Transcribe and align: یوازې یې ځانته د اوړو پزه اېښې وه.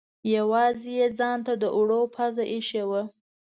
یوازې 0.35 0.91
یې 0.99 1.07
ځانته 1.19 1.53
د 1.61 1.63
اوړو 1.75 2.01
پزه 2.15 2.43
اېښې 2.53 2.83
وه. 2.89 3.03